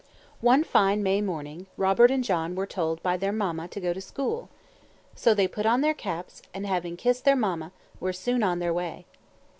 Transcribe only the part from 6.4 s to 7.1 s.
and having